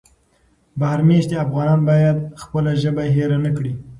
بهر 0.79 0.99
مېشتي 1.07 1.35
افغانان 1.45 1.79
باید 1.89 2.17
خپله 2.41 2.71
ژبه 2.81 3.03
هېره 3.15 3.37
نه 3.45 3.51
کړي. 3.57 3.73